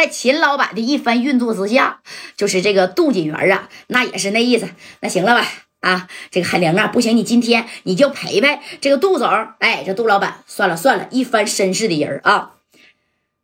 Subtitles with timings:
[0.00, 2.00] 在秦老板的一番运作之下，
[2.34, 4.66] 就是这个杜锦元啊，那也是那意思。
[5.00, 5.46] 那行了吧？
[5.80, 9.28] 啊，这个海玲啊，不行，你今天你就陪陪这个杜总。
[9.58, 12.52] 哎，这杜老板，算了算了，一番绅士的人啊，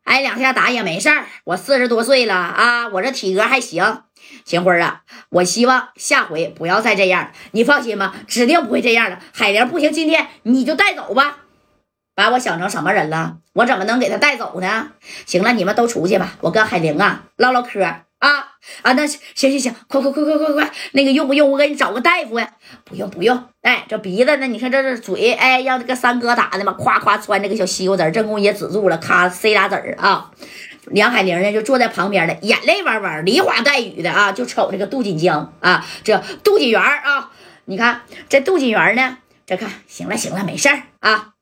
[0.05, 1.27] 挨两下打也没事儿。
[1.45, 4.05] 我四十多岁了啊，我这体格还行。
[4.47, 7.33] 秦辉啊，我希望下回不要再这样。
[7.51, 9.19] 你放心吧，指定不会这样的。
[9.34, 11.41] 海玲不行，今天你就带走吧。
[12.17, 13.37] 把我想成什么人了？
[13.53, 14.88] 我怎么能给他带走呢？
[15.27, 18.92] 行了，你们都出去吧，我跟海玲啊唠唠嗑啊啊！
[18.95, 22.48] 那行行行，快快快快快快，那个用不用我给你找个大夫呀？
[22.84, 23.45] 不用不用。
[23.61, 24.47] 哎，这鼻子呢？
[24.47, 30.30] 你看这是嘴，哎，让这个三哥打的嘛，夸夸穿这个小西瓜籽，正宫也止住了，咔塞俩籽儿啊。
[30.87, 37.30] 梁海玲呢就坐在旁边的，眼泪汪汪，梨花带雨的啊，就瞅这个杜锦江啊，这杜锦元啊，
[37.67, 41.34] 你看这杜锦元呢，这看行了行了，没事儿啊。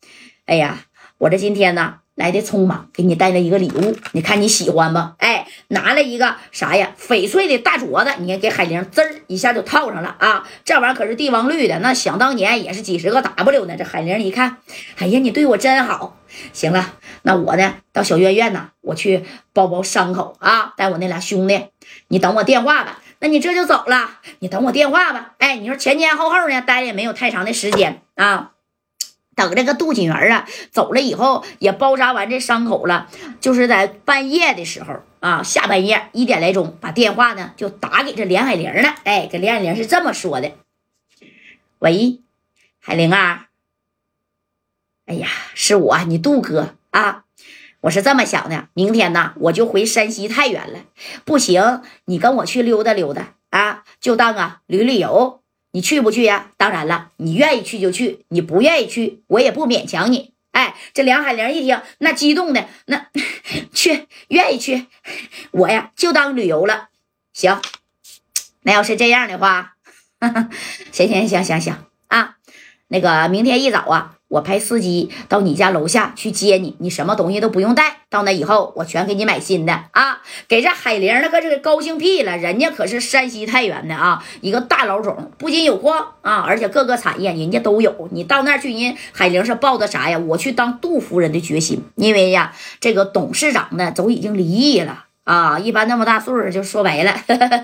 [0.46, 0.84] 哎呀，
[1.18, 5.00] 我这今天呢来的匆忙，给你带了一个礼物，你看你喜欢不？
[5.18, 6.92] 哎，拿了一个啥呀？
[7.00, 10.46] 翡翠的大镯子，你看给海玲滋儿一下就套上了啊！
[10.64, 13.74] 这玩意儿可是帝王绿的，那想当年也是几十个 W 呢。
[13.76, 14.58] 这海玲一看，
[14.98, 16.18] 哎呀，你对我真好。
[16.52, 21.68] 行了，那我呢到小院院呢，我去包包伤口啊，带我那俩兄弟，
[22.08, 23.00] 你等我电话吧。
[23.20, 25.32] 那你这就走了，你等我电话吧。
[25.38, 28.50] 哎，你说前前后后呢，待也没有太长的时间啊。
[29.34, 33.08] 等这个杜锦元啊走了以后，也包扎完这伤口了，
[33.40, 38.94] 就是在半夜的时候啊，下半夜一点来钟，把电话呢就打给这连海玲了。
[39.04, 40.52] 哎，跟连海玲是这么说的
[41.80, 42.20] ：“喂，
[42.80, 43.48] 海玲啊，
[45.06, 47.24] 哎呀，是我，你杜哥啊，
[47.82, 50.80] 我是这么想的，明天呢我就回山西太原了，
[51.24, 55.40] 不行，你跟我去溜达溜达啊，就当啊旅旅游。”
[55.74, 56.52] 你去不去呀？
[56.56, 60.32] 当然了，你愿意去就去，你不愿意去，我也不勉强你。
[60.52, 63.08] 哎，这梁海玲一听，那激动的那
[63.74, 64.86] 去，愿意去，
[65.50, 66.90] 我呀就当旅游了。
[67.32, 67.60] 行，
[68.62, 69.74] 那要是这样的话，
[70.92, 72.36] 行行行行行啊，
[72.86, 74.13] 那个明天一早啊。
[74.34, 77.98] 我派司机到你家楼下去接你，你什么东西都不用带。
[78.10, 80.20] 到那以后，我全给你买新的啊！
[80.48, 88.08] 给这海玲那可是高兴屁了，人家可是山西太原的啊，一个大老总，不仅有矿啊，而且各个产业人家都有。
[88.10, 90.18] 你到那儿去，人海玲是抱着啥呀？
[90.18, 97.14] 我去当杜夫人的决心，因为呀，这个董事长呢都已经离异了啊，一般那么大岁数就说白了，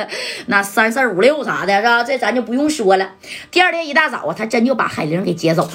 [0.46, 2.04] 那三四五六啥的，是吧？
[2.04, 3.10] 这咱就不用说了。
[3.50, 5.72] 第二天一大早啊，他真就把海玲给接走了。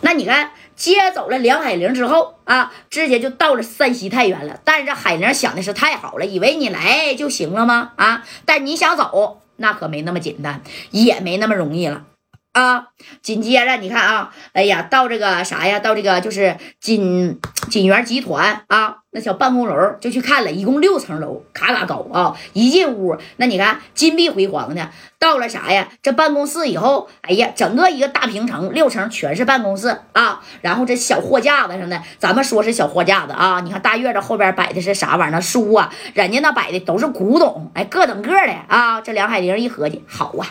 [0.00, 4.60] 那你看，接走了梁海玲之后啊，直接就到了山西太原了。
[4.64, 7.92] 但是这海玲想的是太好了，以为你来就行了吗？
[7.96, 12.04] 啊，但你想走，那可没那么简单，也没那么容易了。
[12.54, 12.86] 啊，
[13.20, 15.80] 紧接着你看啊，哎呀，到这个啥呀？
[15.80, 22.36] 到这个就是锦锦源集团啊，那小办公楼就去看了，一共六层楼，卡卡高啊！
[22.52, 24.88] 一进屋，那你看金碧辉煌的。
[25.18, 25.88] 到了啥呀？
[26.00, 30.40] 这办公室以后，哎呀，整个一个大平层，六层全是办公室啊。
[30.60, 33.60] 然后这小货架子上的，咱们说是小货架子啊。
[33.64, 35.40] 你看大院子后边摆的是啥玩意儿？
[35.40, 39.00] 书啊，人家那摆的都是古董，哎，各等各的啊。
[39.00, 40.46] 这梁海玲一合计，好啊，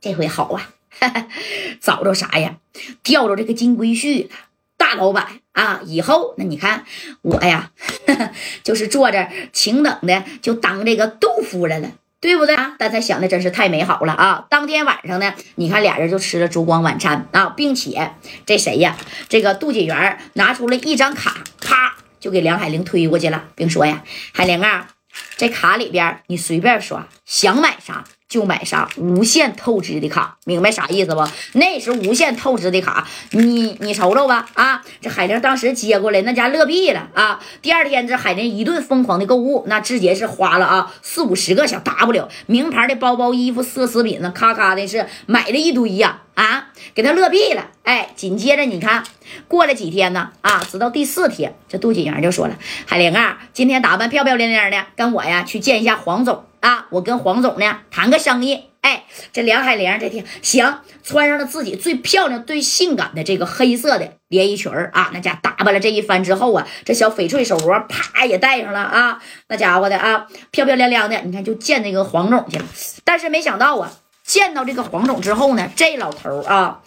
[0.00, 0.70] 这回好啊。
[1.80, 2.56] 找着啥呀？
[3.02, 4.28] 钓着这个金龟婿，
[4.76, 5.80] 大老板啊！
[5.84, 6.84] 以后那你看
[7.22, 7.70] 我呀，
[8.62, 11.90] 就是坐着请等的，就当这个杜夫人了，
[12.20, 12.76] 对不对啊？
[12.78, 14.46] 大家想的真是太美好了啊！
[14.48, 18.14] 当天晚上呢，你看俩人就吃了烛光晚餐啊，并且
[18.46, 18.96] 这谁呀？
[19.28, 24.88] 这个杜锦元拿出了一张卡，啪就给梁海玲推过去了，并说呀：“海玲啊，
[25.36, 31.26] 这卡里边你随便刷，想买啥。”就买啥无限透支的卡，明白啥意思不？
[31.54, 34.82] 那是无限透支的卡，你你瞅瞅吧啊！
[35.00, 37.40] 这海玲当时接过来，那家乐屁了啊！
[37.62, 46.20] 第二天这海玲一顿疯狂的购物，那直接是花了啊四五十个小 W，名牌的包包、衣服、奢侈品呢，咔咔的是买了一堆呀！
[46.42, 48.10] 啊给他乐毙了，哎！
[48.14, 49.02] 紧接着你看，
[49.48, 58.64] 过了几天呢啊，直到第四天，这杜锦阳就说了：“海玲啊，今天打扮漂漂亮亮的，跟我呀去见一下黄总。”啊，我跟黄总呢谈个生意。
[58.80, 71.20] 哎，这梁海玲这天行，穿上了自己最漂亮、最性感的这个黑色的连衣裙儿啊，那家打扮了这一番之后啊，这小翡翠手镯啪也戴上了啊，那家伙的啊，漂漂亮亮的。
[71.22, 72.64] 你看，就见那个黄总去了。
[73.04, 73.92] 但是没想到啊，
[74.28, 76.82] 见到这个黄总之后呢，这老头啊，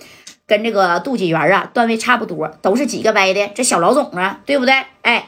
[0.46, 4.86] 跟这个杜锦元啊段位差不多，都是几个歪的这小老总啊，对不对？
[5.02, 5.28] 哎。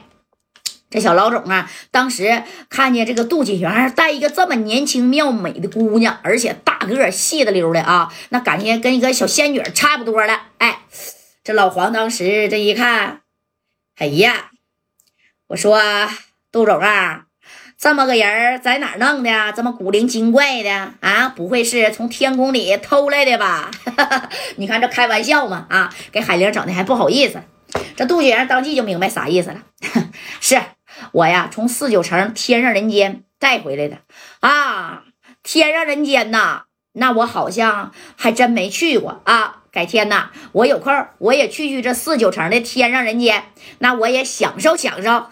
[0.89, 10.39] 这小老总啊，当时看见这个杜锦元带一个这么年轻妙美的姑娘，而且大个细的溜的啊，那感觉跟一个小仙女差不多了。
[10.59, 10.83] 哎，
[11.43, 13.21] 这老黄当时这一看，
[13.97, 14.51] 哎呀，
[15.47, 15.81] 我说
[16.51, 17.25] 杜总啊，
[17.83, 19.51] 这么个人儿在哪儿弄的？
[19.53, 21.27] 这么古灵精怪的啊？
[21.35, 23.69] 不会是从天宫里偷来的吧？
[24.55, 25.93] 你看这开玩笑嘛啊！
[26.09, 27.41] 给海玲整的还不好意思。
[27.97, 29.63] 这杜雪儿当即就明白啥意思了，
[30.39, 30.61] 是
[31.11, 33.97] 我呀，从四九城天上人间带回来的
[34.39, 35.03] 啊。
[35.43, 36.61] 天上人间呐，
[36.93, 39.57] 那我好像还真没去过啊。
[39.73, 43.43] 改天呐，我有空我也去去这四九城的天上人间，
[43.79, 45.25] 那我也享受享受。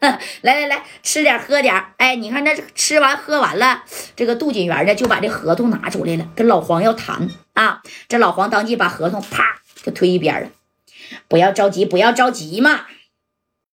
[0.42, 1.74] 来来来，吃点喝点。
[1.98, 3.84] 哎，你看这吃完喝完了，
[4.16, 7.82] 这个杜锦元呢就把这合同拿出来了，跟老黄要谈啊。
[8.08, 10.48] 这老黄当即把合同啪就推一边了。
[11.28, 12.86] 不要着急，不要着急嘛。